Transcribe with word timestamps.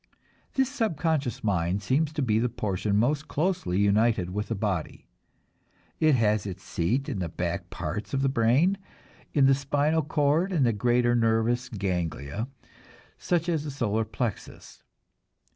This 0.55 0.67
subconscious 0.71 1.43
mind 1.43 1.83
seems 1.83 2.11
to 2.13 2.23
be 2.23 2.39
the 2.39 2.49
portion 2.49 2.97
most 2.97 3.27
closely 3.27 3.77
united 3.77 4.31
with 4.31 4.47
the 4.47 4.55
body. 4.55 5.05
It 5.99 6.15
has 6.15 6.47
its 6.47 6.63
seat 6.63 7.07
in 7.07 7.19
the 7.19 7.29
back 7.29 7.69
parts 7.69 8.11
of 8.11 8.23
the 8.23 8.27
brain, 8.27 8.79
in 9.35 9.45
the 9.45 9.53
spinal 9.53 10.01
cord 10.01 10.51
and 10.51 10.65
the 10.65 10.73
greater 10.73 11.13
nervous 11.13 11.69
ganglia, 11.69 12.47
such 13.19 13.47
as 13.47 13.63
the 13.63 13.69
solar 13.69 14.03
plexus. 14.03 14.81